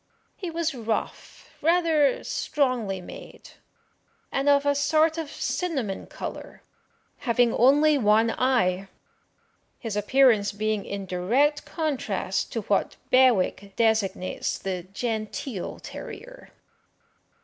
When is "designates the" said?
13.75-14.87